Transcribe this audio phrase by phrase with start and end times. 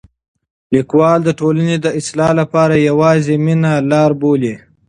[0.73, 4.55] لیکوال د ټولنې د اصلاح لپاره یوازې مینه لاره بولي.